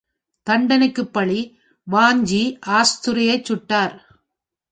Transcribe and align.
தண்டனைக்குப் 0.47 1.11
பழி 1.13 1.41
வாஞ்சி 1.87 2.41
ஆஷ்துரையைச் 2.71 3.45
சுட்டார்! 3.45 3.95